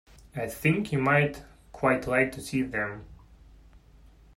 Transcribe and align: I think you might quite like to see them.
I 0.35 0.47
think 0.47 0.91
you 0.91 0.97
might 0.97 1.43
quite 1.71 2.07
like 2.07 2.31
to 2.31 2.41
see 2.41 2.63
them. 2.63 3.05